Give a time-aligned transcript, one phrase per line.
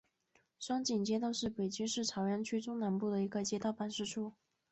[0.59, 4.33] 双井街道是北京市朝阳区中南部的一个街道办事处。